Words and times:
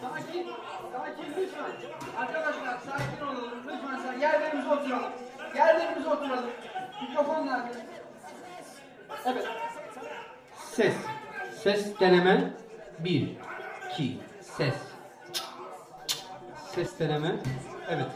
Sakin, 0.00 0.46
sakin 0.92 1.34
lütfen. 1.36 1.72
Arkadaşlar 2.18 2.78
sakin 2.78 3.26
olalım. 3.26 3.58
Lütfen 3.66 3.96
sakin. 3.96 4.20
Yerlerimize 4.20 4.68
oturalım. 4.68 5.12
Yerlerimize 5.56 6.08
oturalım. 6.08 6.50
Mikrofon 7.02 7.46
nerede? 7.46 7.86
Evet. 9.24 9.46
Ses. 10.70 10.94
Ses 11.62 12.00
deneme. 12.00 12.52
1, 12.98 13.36
2, 13.92 14.18
ses. 14.40 14.74
Ses 16.74 16.98
deneme. 16.98 17.36
Evet. 17.88 18.06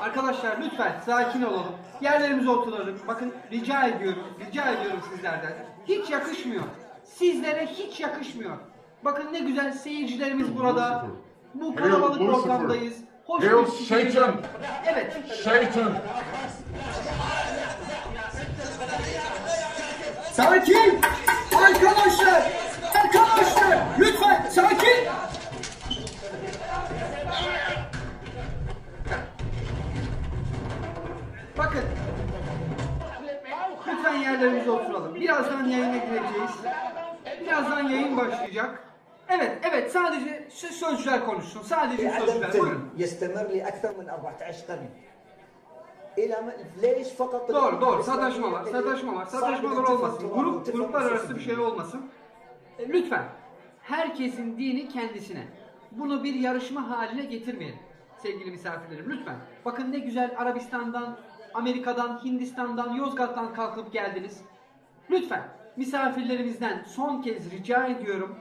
Arkadaşlar 0.00 0.58
lütfen 0.62 1.00
sakin 1.06 1.42
olalım. 1.42 1.76
Yerlerimize 2.00 2.50
oturalım. 2.50 3.00
Bakın 3.08 3.34
rica 3.52 3.86
ediyorum, 3.86 4.22
rica 4.40 4.72
ediyorum 4.72 5.00
sizlerden. 5.14 5.52
Hiç 5.88 6.10
yakışmıyor. 6.10 6.64
Sizlere 7.04 7.66
hiç 7.66 8.00
yakışmıyor. 8.00 8.56
Bakın 9.04 9.32
ne 9.32 9.38
güzel 9.38 9.72
seyircilerimiz 9.72 10.56
burada. 10.56 11.06
Bu 11.54 11.74
kalabalık 11.74 12.20
Lucifer. 12.20 12.54
ortamdayız. 12.54 12.96
Hoş 13.26 13.44
Hail 13.44 14.06
bir 14.06 14.10
Satan! 14.12 14.34
Evet. 14.86 15.16
Satan! 15.44 15.92
Sakin! 20.32 21.00
Arkadaşlar! 21.56 22.52
Arkadaşlar! 23.04 23.78
Lütfen 23.98 24.46
sakin! 24.50 25.08
Bakın. 31.58 31.84
Lütfen 33.88 34.14
yerlerimize 34.14 34.70
oturalım. 34.70 35.14
Birazdan 35.14 35.64
yayına 35.64 35.96
gireceğiz. 35.96 36.50
Birazdan 37.40 37.82
yayın 37.82 38.16
başlayacak. 38.16 38.87
Evet, 39.29 39.57
evet 39.71 39.91
sadece 39.91 40.47
şu 40.49 40.67
sözcüler 40.67 41.25
konuşsun. 41.25 41.61
Sadece 41.61 42.03
عدم 42.11 42.25
sözcüler. 42.25 42.53
Buyurun. 42.53 42.67
الفيلم 42.69 43.03
يستمر 43.03 43.45
لأكثر 43.55 43.91
من 43.99 44.07
14 44.09 44.63
قرن 44.67 44.89
إلى 46.17 46.35
ما 46.45 46.51
ليش 46.81 47.07
فقط 47.19 47.49
Doğru 47.49 47.81
doğru 47.81 47.95
الإسرائيلية 47.95 48.03
sataşma 48.03 48.51
var 48.51 48.63
sataşma 48.63 49.15
var 49.15 49.25
sataşmalar 49.25 49.75
صعب 49.83 49.91
olmasın 49.93 50.27
الاتفاق 50.27 50.35
grup 50.35 50.55
والاتفاق 50.55 50.73
gruplar 50.77 51.01
arası 51.01 51.25
السياسي. 51.25 51.35
bir 51.35 51.41
şey 51.41 51.57
olmasın 51.59 52.01
E, 52.79 52.89
lütfen 52.89 53.23
herkesin 53.81 54.57
dini 54.57 54.87
kendisine 54.89 55.43
bunu 55.91 56.23
bir 56.23 56.33
yarışma 56.33 56.89
haline 56.89 57.25
getirmeyelim 57.25 57.79
sevgili 58.17 58.51
misafirlerim 58.51 59.09
lütfen 59.11 59.35
bakın 59.65 59.91
ne 59.91 59.99
güzel 59.99 60.35
Arabistan'dan 60.37 61.17
Amerika'dan 61.53 62.23
Hindistan'dan 62.23 62.93
Yozgat'tan 62.93 63.53
kalkıp 63.53 63.93
geldiniz 63.93 64.41
lütfen 65.09 65.43
misafirlerimizden 65.77 66.83
son 66.87 67.21
kez 67.21 67.51
rica 67.51 67.85
ediyorum 67.87 68.35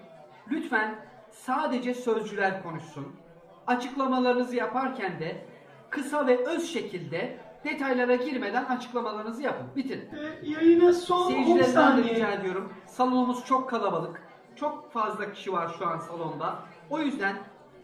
lütfen 0.52 0.96
sadece 1.32 1.94
sözcüler 1.94 2.64
konuşsun 2.64 3.16
açıklamalarınızı 3.68 4.56
yaparken 4.56 5.20
de 5.20 5.46
kısa 5.90 6.28
ve 6.28 6.46
öz 6.46 6.74
şekilde 6.74 7.38
detaylara 7.64 8.16
girmeden 8.16 8.66
açıklamalarınızı 8.66 9.42
yapın. 9.42 9.68
Bitirin. 9.76 10.10
Yayına 10.44 10.94
son 10.94 11.26
10 11.26 11.28
Seyircilerimden 11.32 11.64
de 11.68 11.72
saniye. 11.74 12.16
rica 12.16 12.32
ediyorum. 12.32 12.74
Salonumuz 12.86 13.46
çok 13.46 13.70
kalabalık. 13.70 14.22
Çok 14.56 14.92
fazla 14.92 15.32
kişi 15.32 15.54
var 15.54 15.76
şu 15.80 15.88
an 15.88 15.98
salonda. 16.00 16.60
O 16.90 17.00
yüzden 17.00 17.36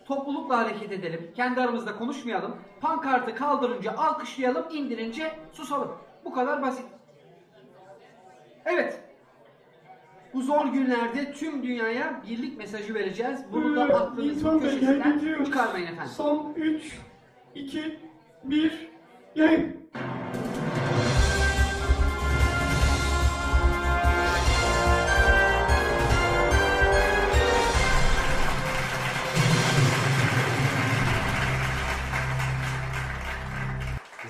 toplulukla 0.06 0.58
hareket 0.58 0.91
edelim. 0.91 1.31
Kendi 1.36 1.61
aramızda 1.61 1.95
konuşmayalım. 1.97 2.56
Pankartı 2.81 3.36
kaldırınca 3.36 3.91
alkışlayalım, 3.97 4.66
indirince 4.72 5.31
susalım. 5.52 5.91
Bu 6.25 6.34
kadar 6.34 6.61
basit. 6.61 6.86
Evet. 8.66 9.00
Bu 10.33 10.41
zor 10.41 10.65
günlerde 10.65 11.33
tüm 11.33 11.63
dünyaya 11.63 12.21
birlik 12.29 12.57
mesajı 12.57 12.93
vereceğiz. 12.93 13.39
Bunu 13.51 13.75
da 13.75 13.87
Ee, 13.87 13.93
aklınızın 13.93 14.59
köşesinden 14.59 15.44
çıkarmayın 15.45 15.88
efendim. 15.88 16.11
Son 16.17 16.53
3, 16.55 16.99
2, 17.55 17.99
1, 18.43 18.89
yayın. 19.35 19.83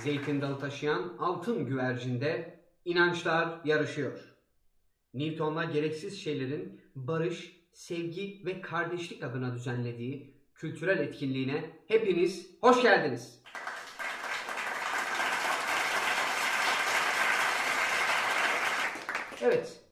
Zeytin 0.04 0.42
dalı 0.42 0.60
taşıyan 0.60 1.14
altın 1.20 1.66
güvercinde 1.66 2.60
inançlar 2.86 3.60
yarışıyor. 3.66 4.33
Newton'la 5.14 5.64
gereksiz 5.64 6.22
şeylerin 6.22 6.82
barış, 6.96 7.64
sevgi 7.74 8.42
ve 8.46 8.62
kardeşlik 8.62 9.24
adına 9.24 9.56
düzenlediği 9.56 10.34
kültürel 10.56 11.00
etkinliğine 11.00 11.70
hepiniz 11.88 12.50
hoş 12.62 12.82
geldiniz. 12.82 13.44
Evet, 19.42 19.84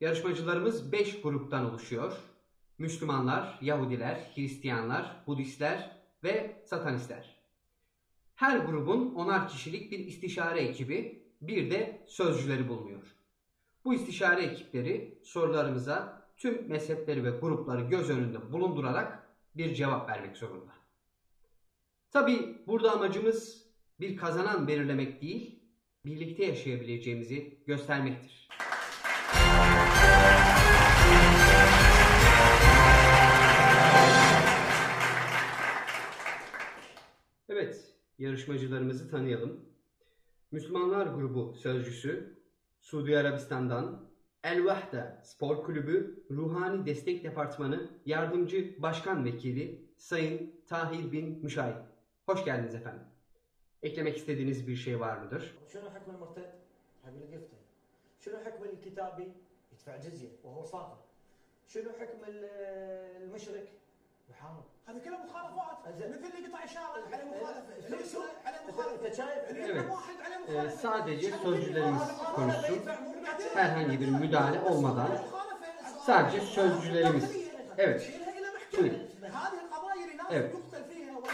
yarışmacılarımız 0.00 0.92
5 0.92 1.20
gruptan 1.20 1.70
oluşuyor. 1.70 2.12
Müslümanlar, 2.78 3.58
Yahudiler, 3.62 4.32
Hristiyanlar, 4.34 5.24
Budistler 5.26 5.96
ve 6.24 6.62
Satanistler. 6.64 7.36
Her 8.34 8.58
grubun 8.58 9.14
onar 9.14 9.48
kişilik 9.48 9.92
bir 9.92 9.98
istişare 9.98 10.60
ekibi, 10.60 11.22
bir 11.40 11.70
de 11.70 12.04
sözcüleri 12.06 12.68
bulunuyor. 12.68 13.13
Bu 13.84 13.94
istişare 13.94 14.42
ekipleri 14.42 15.18
sorularımıza 15.22 16.22
tüm 16.36 16.68
mezhepleri 16.68 17.24
ve 17.24 17.30
grupları 17.30 17.80
göz 17.80 18.10
önünde 18.10 18.52
bulundurarak 18.52 19.28
bir 19.56 19.74
cevap 19.74 20.08
vermek 20.08 20.36
zorunda. 20.36 20.72
Tabi 22.10 22.62
burada 22.66 22.92
amacımız 22.92 23.66
bir 24.00 24.16
kazanan 24.16 24.68
belirlemek 24.68 25.22
değil, 25.22 25.62
birlikte 26.04 26.44
yaşayabileceğimizi 26.44 27.58
göstermektir. 27.66 28.48
Evet, 37.48 37.94
yarışmacılarımızı 38.18 39.10
tanıyalım. 39.10 39.60
Müslümanlar 40.50 41.06
grubu 41.06 41.54
sözcüsü 41.54 42.43
Suudi 42.83 43.17
Arabistan'dan 43.17 44.09
El 44.43 44.65
Vahda 44.65 45.21
Spor 45.23 45.63
Kulübü 45.63 46.23
Ruhani 46.31 46.85
Destek 46.85 47.23
Departmanı 47.23 47.89
Yardımcı 48.05 48.75
Başkan 48.81 49.25
Vekili 49.25 49.85
Sayın 49.97 50.55
Tahir 50.67 51.11
bin 51.11 51.43
Müşahit. 51.43 51.77
Hoş 52.25 52.45
geldiniz 52.45 52.75
efendim. 52.75 53.01
Eklemek 53.83 54.17
istediğiniz 54.17 54.67
bir 54.67 54.75
şey 54.75 54.99
var 54.99 55.17
mıdır? 55.17 55.55
شنو 55.73 55.89
حكم 55.95 56.09
المرتد؟ 56.15 56.49
هقول 57.05 57.21
لك 57.23 57.31
يفتن 57.37 57.59
شنو 58.23 58.37
حكم 58.45 58.63
الكتابي؟ 58.73 59.27
يدفع 59.71 59.93
جزية 60.05 60.31
وهو 60.43 60.63
صافر 60.73 60.97
شنو 61.73 61.89
حكم 61.99 62.19
ال- 62.31 62.49
المشرك؟ 63.23 63.67
يحارب 64.29 64.63
هذه 64.87 64.97
كلها 65.05 65.25
مخالفات 65.25 65.95
زين. 65.97 66.11
مثل 66.11 66.37
اللي 66.37 66.47
قطع 66.47 66.63
اشاره 66.63 67.05
عليه 67.13 67.25
مخالفه 67.25 67.81
أنت- 67.81 67.85
اللي 67.85 68.01
يسوق 68.01 68.25
عليه 68.45 68.57
أنت 68.59 68.69
مخالفه 68.69 69.11
شايف 69.11 69.49
اللي 69.49 69.65
Evet. 69.65 69.69
يضرب 69.69 69.89
واحد 69.91 70.15
عليه 70.25 70.35
Ee, 70.35 70.49
مخالفه 70.49 70.81
sadece 70.81 71.21
شنو 71.25 71.43
sözcülerimiz 71.43 72.01
هذا 72.01 72.35
konuşsun. 72.35 72.71
يدفع 72.71 72.99
مو 72.99 73.13
بعدين. 73.23 73.47
Herhangi 73.55 73.99
bir 74.01 74.07
müdahale 74.09 74.59
olmadan 74.59 75.11
مخالفه 75.11 76.05
sadece 76.05 76.41
sözcülerimiz. 76.41 77.25
Evet. 77.77 78.01
شيلها 78.01 78.31
الى 78.39 78.47
محكمه 78.55 78.89
Buyurun. 78.89 79.31
هذه 79.35 79.59
القضايا 79.65 80.03
اللي 80.05 80.15
ناس 80.15 80.31
Evet. 80.31 80.53
يقتل 80.53 80.83
فيها 80.89 81.17
ولا 81.17 81.31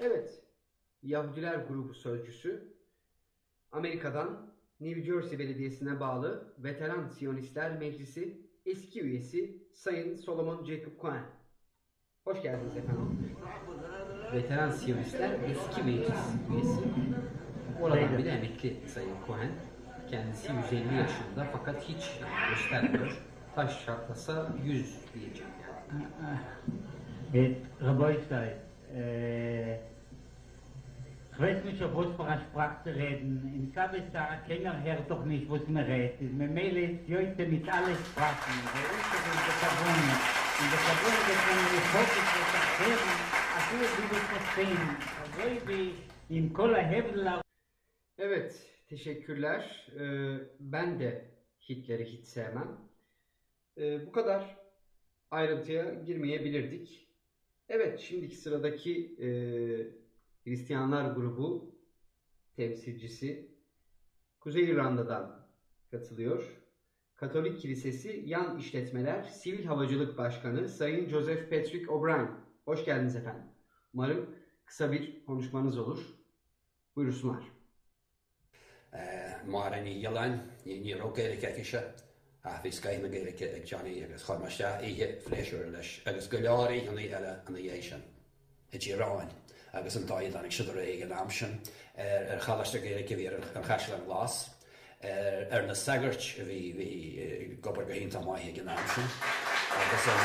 Evet. 0.00 0.42
Yahudiler 1.02 1.54
grubu 1.68 1.94
sözcüsü 1.94 2.74
Amerika'dan 3.72 4.53
New 4.79 5.01
Jersey 5.01 5.39
Belediyesi'ne 5.39 5.99
bağlı 5.99 6.53
Veteran 6.57 7.07
Siyonistler 7.07 7.77
Meclisi 7.77 8.41
eski 8.65 9.01
üyesi 9.01 9.57
Sayın 9.73 10.15
Solomon 10.15 10.65
Jacob 10.65 11.01
Cohen. 11.01 11.23
Hoş 12.23 12.41
geldiniz 12.41 12.77
efendim. 12.77 13.35
Veteran 14.33 14.71
Siyonistler 14.71 15.39
eski 15.49 15.83
meclis 15.83 16.19
üyesi. 16.53 16.79
Oradan 17.81 18.17
bir 18.17 18.25
de 18.25 18.29
emekli 18.29 18.87
Sayın 18.87 19.15
Cohen. 19.27 19.51
Kendisi 20.09 20.51
150 20.53 20.95
yaşında 20.95 21.47
fakat 21.51 21.83
hiç 21.83 22.19
göstermiyor. 22.49 23.21
Taş 23.55 23.85
çatlasa 23.85 24.55
100 24.63 24.95
diyeceğim 25.13 25.51
yani. 25.63 26.05
Äh, 27.33 27.55
Raboistai, 27.81 28.57
äh, 28.95 29.94
für 31.37 32.25
eine 32.25 32.41
Sprache 32.49 32.83
zu 32.83 32.89
reden. 32.95 33.51
In 33.53 33.73
Kabesar 33.73 34.41
keiner 34.47 34.81
hört 34.83 35.09
doch 35.09 35.25
nicht, 35.25 35.49
was 35.49 35.67
man 35.67 35.83
redet. 35.83 36.21
Man 36.21 36.53
meldet 36.53 37.09
heute 37.09 37.45
mit 37.45 37.67
allen 37.67 37.95
Sprachen. 38.09 38.55
Der 38.73 38.85
Untere 38.95 39.29
und 39.33 39.43
der 39.47 39.57
Kabun. 39.61 39.99
Und 40.59 40.69
der 40.71 40.81
Kabun, 40.85 41.15
der 41.27 41.37
kann 41.45 41.59
hoffentlich 41.95 42.29
was 42.39 42.51
erklären, 42.63 43.13
als 43.55 43.67
wir 43.71 44.07
das 44.11 44.25
verstehen. 44.33 44.83
Also 45.21 45.67
wie 45.67 46.35
in 46.37 46.53
Kola 46.53 46.77
Hebla 46.77 47.41
Evet, 48.17 48.71
Teşekkürler. 48.87 49.87
Ee, 49.99 50.37
ben 50.59 50.99
de 50.99 51.25
Hitler'i 51.69 52.05
hiç 52.05 52.25
sevmem. 52.25 52.77
Ee, 53.77 54.05
bu 54.07 54.11
kadar 54.11 54.57
ayrıntıya 55.31 55.93
girmeyebilirdik. 55.93 57.07
Evet, 57.69 57.99
şimdiki 57.99 58.35
sıradaki 58.35 59.15
e, 59.19 59.27
Hristiyanlar 60.45 61.15
grubu 61.15 61.75
temsilcisi 62.55 63.55
Kuzey 64.39 64.63
İrlanda'dan 64.63 65.47
katılıyor. 65.91 66.61
Katolik 67.15 67.59
Kilisesi 67.59 68.23
Yan 68.25 68.59
İşletmeler 68.59 69.23
Sivil 69.23 69.65
Havacılık 69.65 70.17
Başkanı 70.17 70.69
Sayın 70.69 71.09
Joseph 71.09 71.49
Patrick 71.49 71.91
O'Brien. 71.91 72.31
Hoş 72.65 72.85
geldiniz 72.85 73.15
efendim. 73.15 73.45
Umarım 73.93 74.35
kısa 74.65 74.91
bir 74.91 75.25
konuşmanız 75.25 75.77
olur. 75.77 75.99
Buyursunlar. 76.95 77.55
mar 79.45 79.73
an 79.73 79.85
í 79.85 79.99
Jolan 80.01 80.37
ní 80.65 80.79
ní 80.83 80.97
rogéir 80.99 81.35
ceise 81.41 81.81
a 82.43 82.57
bhí 82.63 82.71
scaim 82.71 83.05
géir 83.11 83.65
Johnny 83.65 84.03
agus 84.05 84.25
chumaiste 84.25 84.69
ihe 84.83 85.07
fléisiú 85.25 85.71
leis 85.73 86.01
agus 86.05 86.29
go 86.29 86.37
leáí 86.37 86.87
an 86.89 86.97
eile 86.97 87.33
an 87.47 87.55
dhé 87.55 87.81
sin 87.81 88.03
i 88.73 88.77
ddíráin 88.77 89.29
agus 89.75 89.95
an 89.97 90.07
daid 90.07 90.35
annig 90.35 90.53
siidir 90.55 90.77
é 90.79 91.03
an 91.03 91.11
amsin 91.21 91.59
ar 91.97 92.39
chalaiste 92.45 92.79
géir 92.83 93.03
go 93.09 93.15
bhí 93.19 93.27
an 93.29 93.63
chaise 93.67 93.93
an 93.93 94.05
glas 94.05 94.35
ar 95.51 95.63
na 95.67 95.75
sagart 95.75 96.23
bhí 96.49 96.61
bhí 96.77 96.91
gobar 97.61 97.85
go 97.85 97.93
hinnta 97.93 98.21
maithe 98.25 98.61
an 98.61 98.69
amsin 98.77 99.07
agus 99.81 100.07
an 100.07 100.19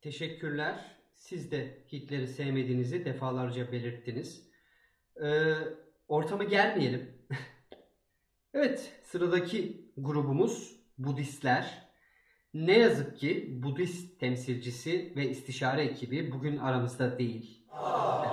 Teşekkürler. 0.00 0.74
Siz 1.14 1.50
de 1.50 1.84
Hitler'i 1.92 2.26
sevmediğinizi 2.26 3.04
defalarca 3.04 3.72
belirttiniz. 3.72 4.50
Ee, 5.22 5.54
ortamı 6.08 6.44
gelmeyelim. 6.44 7.28
evet, 8.54 8.92
sıradaki 9.04 9.90
grubumuz 9.96 10.80
Budistler. 10.98 11.89
Ne 12.54 12.78
yazık 12.78 13.18
ki 13.18 13.48
Budist 13.62 14.20
temsilcisi 14.20 15.12
ve 15.16 15.30
istişare 15.30 15.82
ekibi 15.82 16.32
bugün 16.32 16.58
aramızda 16.58 17.18
değil. 17.18 17.66
Evet, 17.72 18.30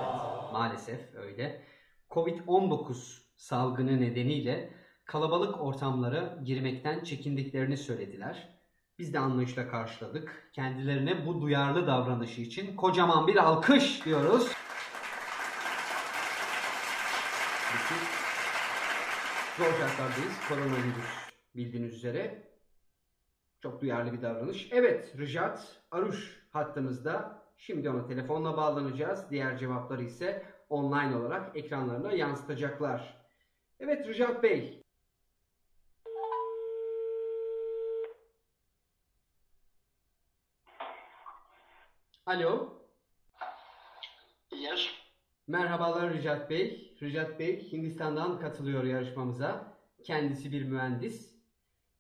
maalesef 0.53 1.15
öyle. 1.15 1.63
Covid-19 2.09 3.21
salgını 3.35 4.01
nedeniyle 4.01 4.73
kalabalık 5.05 5.61
ortamlara 5.61 6.39
girmekten 6.43 7.03
çekindiklerini 7.03 7.77
söylediler. 7.77 8.49
Biz 8.99 9.13
de 9.13 9.19
anlayışla 9.19 9.69
karşıladık. 9.69 10.49
Kendilerine 10.53 11.25
bu 11.25 11.41
duyarlı 11.41 11.87
davranışı 11.87 12.41
için 12.41 12.75
kocaman 12.75 13.27
bir 13.27 13.35
alkış 13.35 14.05
diyoruz. 14.05 14.51
Zor 19.57 19.71
şartlardayız. 19.79 20.33
Koronavirüs 20.49 21.27
bildiğiniz 21.55 21.93
üzere. 21.93 22.46
Çok 23.67 23.81
duyarlı 23.81 24.13
bir 24.13 24.21
davranış. 24.21 24.69
Evet, 24.71 25.13
Rıjat 25.17 25.81
Aruş 25.91 26.47
hattımızda. 26.51 27.43
Şimdi 27.57 27.89
ona 27.89 28.05
telefonla 28.05 28.57
bağlanacağız. 28.57 29.31
Diğer 29.31 29.57
cevapları 29.57 30.03
ise 30.03 30.45
online 30.69 31.15
olarak 31.15 31.57
ekranlarına 31.57 32.11
yansıtacaklar. 32.11 33.27
Evet 33.79 34.07
Rıjat 34.07 34.43
Bey, 34.43 34.83
Alo. 42.25 42.81
Yes. 44.51 44.87
Merhabalar 45.47 46.13
Rıjat 46.13 46.49
Bey. 46.49 46.95
Rıjat 47.01 47.39
Bey 47.39 47.71
Hindistan'dan 47.71 48.39
katılıyor 48.39 48.83
yarışmamıza. 48.83 49.77
Kendisi 50.03 50.51
bir 50.51 50.63
mühendis. 50.63 51.36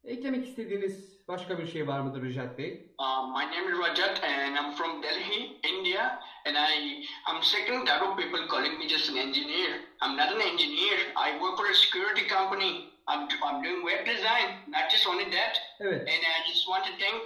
Eklemek 0.07 0.47
istediğiniz 0.47 1.27
başka 1.27 1.59
bir 1.59 1.67
şey 1.67 1.87
var 1.87 1.99
mıdır 1.99 2.21
Rıjat 2.21 2.57
Bey? 2.57 2.71
Uh, 2.99 3.27
my 3.27 3.45
name 3.51 3.71
is 3.71 3.79
Rajat 3.79 4.23
and 4.23 4.55
I'm 4.55 4.71
from 4.71 5.03
Delhi, 5.03 5.59
India. 5.63 6.19
And 6.45 6.55
I, 6.55 7.03
I'm 7.27 7.43
second 7.43 7.85
type 7.85 8.01
of 8.07 8.17
people 8.17 8.47
calling 8.47 8.79
me 8.79 8.87
just 8.87 9.09
an 9.09 9.17
engineer. 9.17 9.71
I'm 10.01 10.15
not 10.17 10.31
an 10.35 10.41
engineer. 10.41 10.97
I 11.17 11.37
work 11.41 11.57
for 11.57 11.67
a 11.71 11.75
security 11.75 12.25
company. 12.35 12.71
I'm, 13.07 13.27
I'm 13.43 13.61
doing 13.61 13.83
web 13.83 14.05
design, 14.05 14.47
not 14.67 14.89
just 14.91 15.07
only 15.07 15.25
that. 15.25 15.53
Evet. 15.79 16.01
And 16.13 16.21
I 16.35 16.39
just 16.51 16.63
want 16.69 16.85
to 16.85 16.91
thank, 17.01 17.17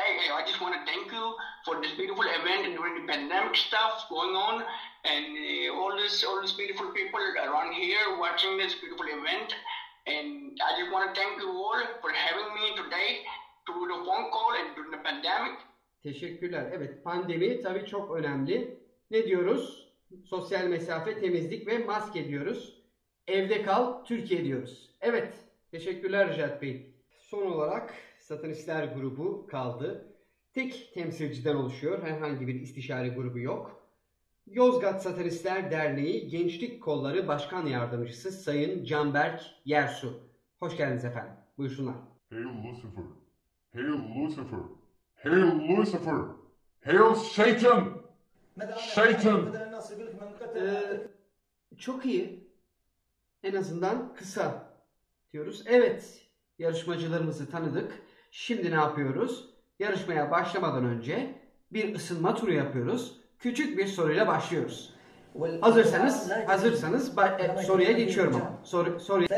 hey, 0.00 0.10
hey, 0.18 0.30
I 0.32 0.42
just 0.48 0.60
want 0.62 0.74
to 0.78 0.82
thank 0.90 1.12
you 1.12 1.26
for 1.66 1.74
this 1.82 1.92
beautiful 2.00 2.24
event 2.24 2.66
and 2.66 2.74
during 2.76 2.94
the 3.00 3.12
pandemic 3.12 3.56
stuff 3.56 4.08
going 4.08 4.34
on, 4.34 4.64
and 5.04 5.26
uh, 5.36 5.78
all 5.78 5.92
this, 5.96 6.24
all 6.24 6.40
these 6.40 6.56
beautiful 6.56 6.88
people 6.98 7.20
around 7.46 7.74
here 7.74 8.04
watching 8.18 8.56
this 8.56 8.74
beautiful 8.80 9.06
event. 9.18 9.54
And 10.10 10.58
I 10.68 10.70
just 10.78 10.90
want 10.92 11.04
to 11.08 11.20
thank 11.20 11.40
you 11.42 11.48
all 11.48 11.80
for 12.02 12.10
having 12.12 12.50
me 12.58 12.66
today 12.82 13.08
through 13.66 13.86
the 13.92 13.98
phone 14.06 14.26
call 14.34 14.52
and 14.60 14.74
during 14.76 14.90
the 14.90 15.02
pandemic. 15.08 15.56
Teşekkürler. 16.02 16.70
Evet 16.72 17.04
pandemi 17.04 17.60
tabii 17.60 17.86
çok 17.86 18.16
önemli. 18.16 18.78
Ne 19.10 19.26
diyoruz? 19.26 19.88
Sosyal 20.24 20.66
mesafe, 20.66 21.18
temizlik 21.18 21.66
ve 21.66 21.78
maske 21.78 22.28
diyoruz. 22.28 22.82
Evde 23.26 23.62
kal, 23.62 24.04
Türkiye 24.04 24.44
diyoruz. 24.44 24.90
Evet. 25.00 25.34
Teşekkürler 25.70 26.28
Rıjat 26.28 26.62
Bey. 26.62 26.94
Son 27.10 27.42
olarak 27.42 27.94
Satanistler 28.18 28.84
grubu 28.84 29.46
kaldı. 29.46 30.14
Tek 30.54 30.90
temsilciden 30.94 31.54
oluşuyor. 31.54 32.02
Herhangi 32.02 32.46
bir 32.46 32.54
istişare 32.54 33.08
grubu 33.08 33.38
yok. 33.38 33.79
Yozgat 34.50 35.02
Satiristler 35.02 35.70
Derneği 35.70 36.28
Gençlik 36.28 36.82
Kolları 36.82 37.28
Başkan 37.28 37.66
Yardımcısı 37.66 38.32
Sayın 38.32 38.84
Canberk 38.84 39.42
Yersu. 39.64 40.20
Hoş 40.58 40.76
geldiniz 40.76 41.04
efendim. 41.04 41.32
Buyursunlar. 41.58 41.94
Hail 42.30 42.44
Lucifer! 42.44 43.04
Hail 43.74 43.88
Lucifer! 44.18 44.58
Hail 45.24 45.38
Lucifer! 45.68 46.14
Hail 46.84 47.14
Satan! 47.14 48.02
Satan! 48.78 49.54
Ee, 50.56 51.00
çok 51.78 52.06
iyi. 52.06 52.50
En 53.42 53.54
azından 53.54 54.14
kısa 54.14 54.72
diyoruz. 55.32 55.62
Evet, 55.66 56.28
yarışmacılarımızı 56.58 57.50
tanıdık. 57.50 57.92
Şimdi 58.30 58.70
ne 58.70 58.74
yapıyoruz? 58.74 59.50
Yarışmaya 59.78 60.30
başlamadan 60.30 60.84
önce 60.84 61.34
bir 61.72 61.94
ısınma 61.94 62.34
turu 62.34 62.52
yapıyoruz. 62.52 63.19
Küçük 63.40 63.78
bir 63.78 63.86
soruyla 63.86 64.26
başlıyoruz. 64.26 64.94
Hazırsanız, 65.60 66.30
hazırsanız 66.46 67.12
soruya 67.66 67.92
geçiyorum 67.92 68.34
ama. 68.34 68.50
Soru, 68.64 69.00
soruya... 69.00 69.28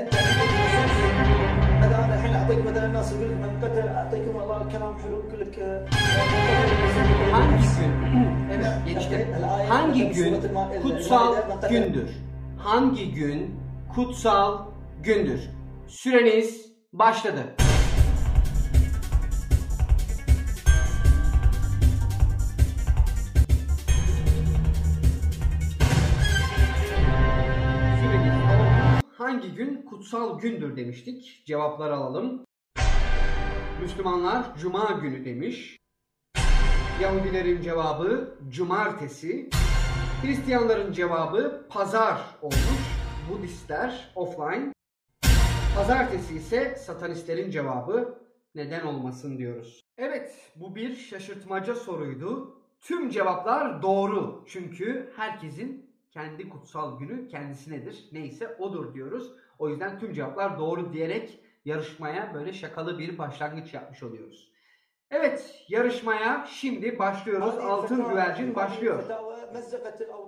Hangi 7.32 7.64
gün? 7.80 7.90
Evet 8.52 8.66
geçti. 8.86 9.34
Hangi 9.68 10.08
gün 10.12 10.42
kutsal 10.82 11.34
gündür? 11.70 12.10
Hangi 12.58 13.12
gün 13.14 13.60
kutsal 13.94 14.58
gündür? 15.02 15.40
Süreniz 15.86 16.72
başladı. 16.92 17.40
Hangi 29.32 29.54
gün 29.54 29.82
kutsal 29.82 30.40
gündür 30.40 30.76
demiştik. 30.76 31.42
Cevapları 31.46 31.94
alalım. 31.94 32.44
Müslümanlar 33.80 34.56
Cuma 34.58 34.90
günü 34.90 35.24
demiş. 35.24 35.78
Yahudilerin 37.02 37.62
cevabı 37.62 38.38
cumartesi. 38.48 39.50
Hristiyanların 40.22 40.92
cevabı 40.92 41.66
pazar 41.70 42.20
olmuş. 42.42 42.96
Budistler 43.30 44.12
offline. 44.14 44.72
Pazartesi 45.76 46.34
ise 46.34 46.76
satanistlerin 46.76 47.50
cevabı 47.50 48.18
neden 48.54 48.86
olmasın 48.86 49.38
diyoruz. 49.38 49.84
Evet 49.98 50.52
bu 50.56 50.74
bir 50.74 50.96
şaşırtmaca 50.96 51.74
soruydu. 51.74 52.56
Tüm 52.80 53.10
cevaplar 53.10 53.82
doğru. 53.82 54.44
Çünkü 54.48 55.12
herkesin 55.16 55.81
kendi 56.12 56.48
kutsal 56.48 56.98
günü 56.98 57.28
kendisinedir. 57.28 58.08
Neyse 58.12 58.56
odur 58.58 58.94
diyoruz. 58.94 59.32
O 59.58 59.68
yüzden 59.68 59.98
tüm 59.98 60.12
cevaplar 60.12 60.58
doğru 60.58 60.92
diyerek 60.92 61.40
yarışmaya 61.64 62.34
böyle 62.34 62.52
şakalı 62.52 62.98
bir 62.98 63.18
başlangıç 63.18 63.74
yapmış 63.74 64.02
oluyoruz. 64.02 64.52
Evet 65.10 65.64
yarışmaya 65.68 66.46
şimdi 66.50 66.98
başlıyoruz. 66.98 67.46
Altın 67.70 67.96
güvercin 68.10 68.54
başlıyor. 68.54 68.98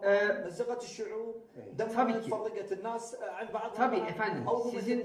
Ee, 0.04 0.44
tabii 1.94 2.12
ki. 2.24 2.30
Tabii 3.76 3.96
efendim 4.10 4.42
sizin 4.80 5.04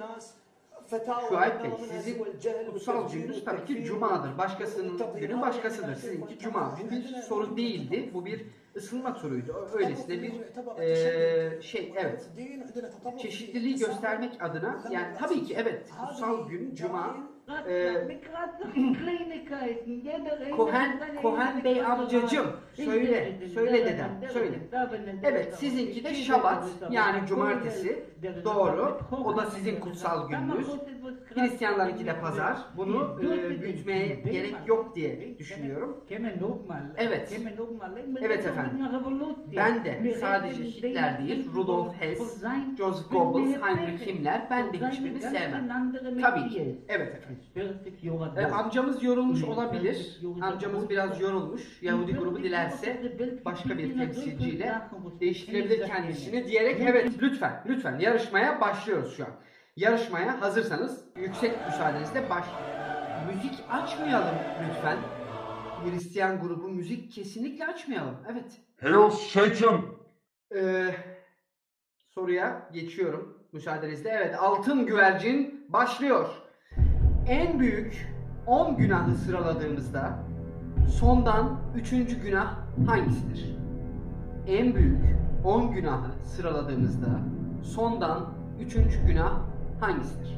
Şuayb 1.29 1.63
Bey 1.63 1.72
sizin 1.89 2.25
kutsal 2.72 3.12
gününüz 3.12 3.46
tabii 3.46 3.65
ki 3.65 3.84
Cuma'dır. 3.84 4.38
Başkasının 4.38 5.00
günü 5.19 5.41
başkasıdır. 5.41 5.96
Sizinki 5.96 6.39
Cuma. 6.39 6.77
Bu 6.86 6.91
bir 6.91 7.05
soru 7.05 7.58
değildi. 7.58 8.10
Bu 8.13 8.25
bir 8.25 8.46
ısınma 8.75 9.15
turuydu. 9.15 9.69
Öylesine 9.74 10.22
bir 10.22 10.34
eee, 10.81 11.62
şey 11.62 11.93
evet. 11.98 12.29
Çeşitliliği 13.22 13.75
göstermek 13.75 14.43
adına 14.43 14.84
yani 14.91 15.17
tabii 15.19 15.43
ki 15.43 15.55
evet 15.58 15.89
kutsal 16.01 16.48
gün 16.50 16.75
Cuma 16.75 17.17
Kohen, 20.51 21.00
Kohen 21.22 21.63
Bey 21.63 21.86
amcacım 21.86 22.46
söyle, 22.74 23.39
söyle 23.53 23.86
dedem, 23.86 24.10
söyle. 24.34 24.60
Evet 25.24 25.56
sizinki 25.56 26.03
de 26.03 26.13
Şabat 26.13 26.63
yani 26.91 27.27
cumartesi 27.27 28.03
doğru. 28.46 29.00
O 29.24 29.38
da 29.38 29.46
sizin 29.46 29.79
kutsal 29.79 30.29
gününüz. 30.29 30.68
Hristiyanlarınki 31.36 32.06
de 32.06 32.20
pazar. 32.20 32.58
Bunu 32.77 33.20
e, 33.22 33.62
büyütmeye 33.62 34.08
gerek 34.15 34.56
yok 34.68 34.96
diye 34.96 35.38
düşünüyorum. 35.39 36.03
Evet. 36.98 37.32
Evet 38.22 38.46
efendim. 38.46 38.72
Ben 39.58 39.86
de 39.86 40.13
sadece 40.13 40.63
Hitler 40.63 41.27
değil, 41.27 41.50
Rudolf 41.56 42.01
Hess, 42.01 42.20
Joseph 42.77 43.12
Goebbels, 43.12 43.62
Heinrich 43.62 44.08
Himmler, 44.08 44.48
ben 44.50 44.74
de 44.74 44.77
hiçbirini 44.91 45.22
sevmem. 45.22 45.70
Tabii 46.22 46.50
ki. 46.50 46.79
Evet 46.88 47.15
efendim. 47.15 47.38
E, 48.38 48.46
amcamız 48.46 49.03
yorulmuş 49.03 49.43
olabilir. 49.43 50.22
Amcamız 50.41 50.89
biraz 50.89 51.22
yorulmuş. 51.22 51.84
Yahudi 51.84 52.13
grubu 52.15 52.43
dilerse 52.43 53.01
başka 53.46 53.77
bir 53.77 53.98
temsilciyle 53.98 54.81
değiştirebilir 55.19 55.88
kendisini 55.88 56.48
diyerek 56.48 56.79
evet 56.81 57.12
lütfen 57.22 57.63
lütfen 57.67 58.00
yarışmaya 58.00 58.62
başlıyoruz 58.62 59.17
şu 59.17 59.24
an. 59.25 59.31
Yarışmaya 59.75 60.41
hazırsanız 60.41 61.03
yüksek 61.15 61.51
müsaadenizle 61.67 62.29
baş 62.29 62.46
müzik 63.34 63.60
açmayalım 63.69 64.36
lütfen. 64.69 64.98
Hristiyan 65.84 66.41
grubu 66.41 66.67
müzik 66.69 67.12
kesinlikle 67.12 67.67
açmayalım. 67.67 68.15
Evet. 68.31 68.62
Hail 68.81 69.10
Satan! 69.10 69.81
Ee, 70.55 70.96
soruya 72.10 72.69
geçiyorum 72.74 73.38
müsaadenizle. 73.51 74.10
Evet 74.10 74.36
altın 74.39 74.86
güvercin 74.86 75.65
başlıyor 75.69 76.29
En 77.28 77.61
büyük 77.61 78.14
10 78.47 78.76
günahı 78.76 79.14
sıraladığımızda 79.14 80.19
sondan 80.88 81.50
3. 81.75 81.90
günah 82.23 82.54
hangisidir? 82.87 83.57
En 84.47 84.75
büyük 84.75 85.16
10 85.45 85.73
günahı 85.73 86.11
sıraladığımızda 86.25 87.09
sondan 87.62 88.25
3. 88.61 88.75
günah 89.07 89.33
hangisidir? 89.81 90.35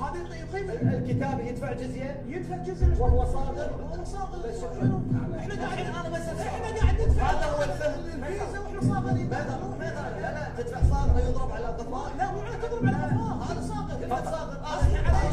هذا 0.00 0.36
يقيم 0.42 0.70
الكتاب 0.70 1.40
يدفع 1.40 1.72
جزيه 1.72 2.22
يدفع 2.28 2.56
جزء 2.56 2.86
وهو 3.00 3.24
صادر 3.24 3.68
وهو 3.80 4.04
صادر 4.04 4.38
بس 4.48 4.60
شنو؟ 4.60 4.98
احنا 5.38 5.54
قاعدين 5.62 5.86
انا 5.86 6.08
بس 6.14 6.26
احنا 6.28 6.68
قاعد 6.80 6.94
ندفع 7.02 7.22
هذا 7.30 7.46
هو 7.52 7.62
الفهم 7.62 8.00
الفيزا 8.22 8.58
واحنا 8.60 8.80
صادرين 8.80 9.28
ماذا 9.30 9.54
ماذا 9.80 10.02
لا 10.22 10.30
لا 10.36 10.62
تدفع 10.62 10.80
صادر 10.92 11.14
يضرب 11.28 11.50
على 11.50 11.68
الضفاف 11.68 12.18
لا 12.18 12.32
مو 12.32 12.40
على 12.40 12.56
تضرب 12.62 12.86
على 12.86 12.91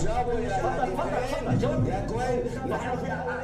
جابوا 0.03 0.39
يا 0.39 0.57
تفضل 0.57 0.91
تفضل 0.93 1.11
تفضل 1.31 1.57
جاوب 1.59 1.87
يا 1.87 2.05
كوين 2.07 2.39
نحن 2.69 2.89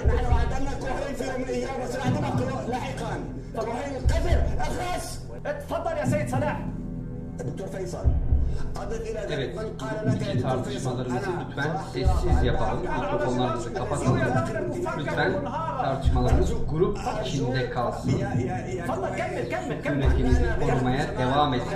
نحن 0.08 0.26
عندنا 0.34 0.74
كوين 0.80 1.16
في 1.16 1.24
يوم 1.28 1.42
من 1.42 1.44
الايام 1.44 1.82
بس 1.84 1.96
عندنا 1.96 2.28
لاحقا 2.68 3.20
كوين 3.56 3.96
القذر 3.96 4.44
اخرس 4.60 5.20
تفضل 5.44 5.98
يا 5.98 6.06
سيد 6.06 6.30
صلاح 6.30 6.60
دكتور 7.40 7.68
فيصل 7.68 8.06
اضف 8.78 9.02
الى 9.02 9.20
ذلك 9.20 9.32
Evet, 9.32 9.56
من 9.56 9.78
قال 9.78 10.06
bu 10.06 10.10
لك 10.10 10.22
يا 10.22 10.34
iki 10.34 10.38
دكتور 10.38 10.64
فيصل 10.64 10.98
tartışmalarımızı 10.98 11.30
انا 11.30 11.46
lütfen 11.50 11.78
sessiz 11.94 12.44
yapalım. 12.44 12.82
Mikrofonlarımızı 12.82 13.74
kapatalım. 13.74 14.20
Lütfen 14.98 15.34
tartışmalarımız 15.84 16.52
grup 16.70 16.98
içinde 17.26 17.70
kalsın. 17.70 18.10
يا 18.10 18.16
يا 18.16 18.58
يا 18.80 18.86
تفضل 18.88 19.12
كمل 19.20 19.44
كمل 19.54 19.82
كمل 19.84 20.04
Sükunetinizi 20.04 20.46
korumaya 20.60 21.04
devam 21.20 21.54
edin. 21.54 21.68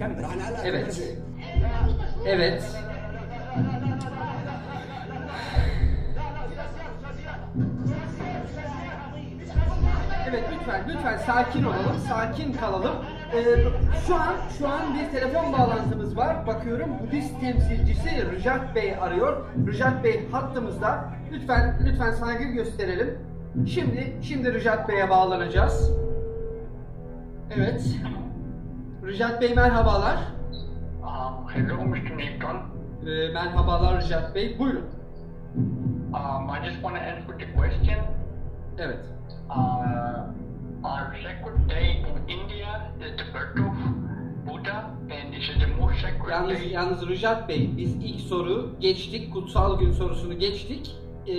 كمل 0.00 0.24
Evet. 0.64 1.02
Evet. 2.25 2.63
Evet 10.29 10.43
lütfen 10.53 10.83
lütfen 10.89 11.17
sakin 11.17 11.63
olalım, 11.63 11.97
sakin 12.09 12.53
kalalım. 12.53 12.95
Ee, 13.33 13.43
şu 14.07 14.15
an 14.15 14.35
şu 14.57 14.67
an 14.67 14.81
bir 14.93 15.19
telefon 15.19 15.53
bağlantımız 15.53 16.17
var. 16.17 16.47
Bakıyorum 16.47 16.89
Budist 16.99 17.41
temsilcisi 17.41 18.31
Rıjat 18.31 18.75
Bey 18.75 18.95
arıyor. 19.01 19.45
Rıjat 19.67 20.03
Bey 20.03 20.29
hattımızda. 20.31 21.09
Lütfen 21.31 21.79
lütfen 21.85 22.11
saygı 22.11 22.43
gösterelim. 22.43 23.17
Şimdi 23.67 24.17
şimdi 24.21 24.53
Rıjat 24.53 24.89
Bey'e 24.89 25.09
bağlanacağız. 25.09 25.91
Evet. 27.55 27.83
Rıjat 29.05 29.41
Bey 29.41 29.53
merhabalar. 29.55 30.36
Um, 31.27 31.47
hello, 31.53 31.75
Mr. 31.83 32.17
Nathan. 32.17 32.57
Ee, 33.07 33.27
merhabalar 33.33 34.01
Rıjat 34.01 34.35
Bey. 34.35 34.59
Buyurun. 34.59 34.85
Um, 36.13 36.49
I 36.49 36.69
just 36.69 36.81
want 36.83 36.95
to 36.95 37.01
answer 37.01 37.37
the 37.39 37.53
question. 37.55 37.97
Evet. 38.77 38.99
Uh, 39.49 39.53
our 40.83 41.15
sacred 41.23 41.69
day 41.69 42.05
in 42.09 42.29
India 42.39 42.91
is 43.01 43.11
the 43.17 43.23
birth 43.33 43.59
of 43.59 43.75
Buddha, 44.47 44.89
and 45.11 45.33
this 45.33 45.49
is 45.49 45.59
the 45.59 45.67
most 45.81 46.01
sacred 46.01 46.29
Yalnız 46.31 46.59
day. 46.59 46.69
yalnız 46.71 47.07
Rıjat 47.07 47.49
Bey 47.49 47.77
biz 47.77 47.95
ilk 47.95 48.19
soru 48.21 48.75
geçtik. 48.79 49.33
Kutsal 49.33 49.79
gün 49.79 49.91
sorusunu 49.91 50.39
geçtik. 50.39 50.95
Ee, 51.27 51.33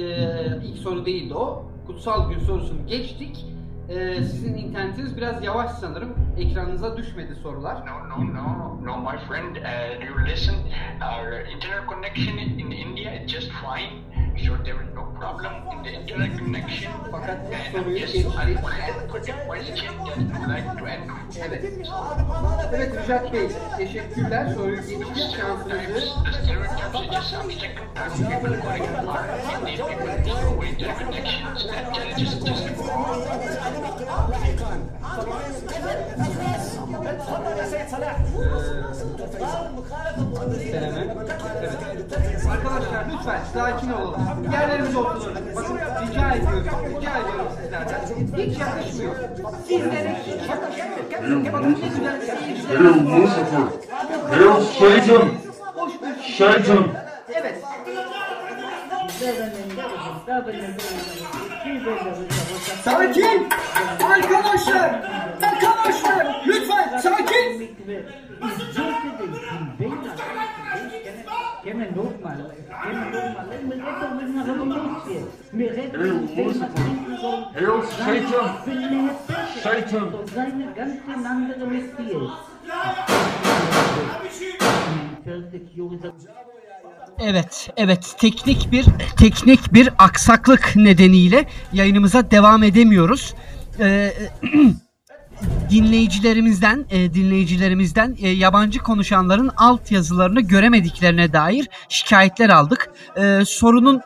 ilk 0.64 0.78
soru 0.78 1.06
değildi 1.06 1.34
o. 1.34 1.70
Kutsal 1.86 2.30
gün 2.30 2.38
sorusunu 2.38 2.86
geçtik. 2.86 3.46
Ee, 3.88 4.22
sizin 4.22 4.54
internetiniz 4.54 5.16
biraz 5.16 5.44
yavaş 5.44 5.70
sanırım. 5.70 6.14
Ekranınıza 6.38 6.96
düşmedi 6.96 7.34
sorular. 7.34 7.86
No, 7.86 8.08
no, 8.08 8.34
no, 8.34 8.78
no, 8.84 9.10
my 9.12 9.18
friend. 9.28 9.56
Uh, 9.56 10.06
you 10.06 10.26
listen. 10.26 10.54
Our 11.02 11.32
internet 11.32 11.88
connection 11.88 12.38
in 12.38 12.70
India 12.70 13.12
is 13.12 13.30
just 13.30 13.50
fine, 13.50 14.00
so 14.44 14.56
there 14.64 14.80
is 14.80 14.88
no 14.94 15.04
problem 15.18 15.52
in 15.72 15.82
the 15.82 15.90
internet 15.90 16.38
connection. 16.38 16.92
Fakat 17.10 17.38
And 17.50 17.74
soruyu 17.74 17.96
yes, 17.98 18.12
geçtik. 18.12 18.26
I 18.26 18.54
want 18.62 18.76
to 18.76 18.82
answer 18.86 19.20
the 19.26 19.34
question 19.46 19.74
that 19.74 20.18
I 20.22 20.30
would 20.30 20.48
like 20.48 20.68
to 20.78 20.84
answer. 20.86 21.42
Evet. 21.44 21.62
Evet 22.72 22.90
Rıjat 22.96 23.32
Bey 23.32 23.48
teşekkürler. 23.78 24.54
Soruyu 24.54 24.76
geçtik. 24.76 25.36
Şansınızı 25.36 25.98
The 26.24 26.32
stereotypes 26.32 27.32
are 40.14 40.27
lütfen 43.28 43.44
sakin 43.52 43.90
olalım. 43.92 44.20
Yerlerimize 44.52 44.98
oturalım. 44.98 45.34
Bakın 45.56 45.76
rica 45.76 46.30
ediyorum. 46.30 46.64
Rica 46.96 47.18
ediyorum 47.18 47.46
sizlerden. 47.62 48.00
Hiç 48.36 48.58
yakışmıyor. 48.58 49.14
Sizlere 49.68 50.16
hiç 50.26 50.48
yakışmıyor. 50.48 51.52
Bakın 51.52 51.78
ne 51.82 51.88
güzel 51.88 52.20
Hail 52.20 52.36
seyircilerimiz 52.38 53.12
Lucifer! 53.12 53.62
Hail 54.30 54.62
Satan! 54.78 55.28
Satan! 56.38 56.88
Evet. 57.34 57.64
Sakin! 62.84 63.48
Arkadaşlar! 64.04 64.90
Arkadaşlar! 65.42 66.42
Lütfen 66.46 66.98
sakin! 66.98 67.76
Hail 71.64 71.96
Lucifer! 71.96 72.36
Hail 77.64 77.82
Satan! 77.82 78.60
Satan! 79.62 80.08
Seine 80.34 80.66
ganze 80.76 81.28
andere 81.28 81.64
Messias. 81.64 82.32
40 85.24 85.76
Jahre 85.76 86.48
Evet, 87.20 87.70
evet. 87.76 88.14
Teknik 88.18 88.72
bir 88.72 88.86
teknik 89.16 89.72
bir 89.72 89.90
aksaklık 89.98 90.76
nedeniyle 90.76 91.46
yayınımıza 91.72 92.30
devam 92.30 92.62
edemiyoruz. 92.62 93.34
Ee, 93.80 94.12
dinleyicilerimizden 95.70 96.84
e, 96.90 97.14
dinleyicilerimizden 97.14 98.16
e, 98.22 98.28
yabancı 98.28 98.78
konuşanların 98.78 99.50
alt 99.56 99.92
yazılarını 99.92 100.40
göremediklerine 100.40 101.32
dair 101.32 101.68
şikayetler 101.88 102.50
aldık. 102.50 102.90
Ee, 103.16 103.40
sorunun 103.46 104.00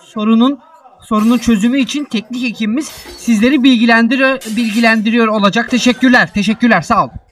sorunun 0.00 0.58
sorunun 1.02 1.38
çözümü 1.38 1.80
için 1.80 2.04
teknik 2.04 2.44
ekibimiz 2.44 2.92
sizleri 3.18 3.62
bilgilendiriyor 3.62 4.38
bilgilendiriyor 4.56 5.26
olacak. 5.26 5.70
Teşekkürler. 5.70 6.32
Teşekkürler. 6.34 6.82
Sağ 6.82 7.04
olun. 7.04 7.29